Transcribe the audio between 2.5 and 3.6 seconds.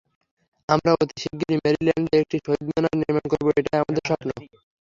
মিনার নির্মাণ করব,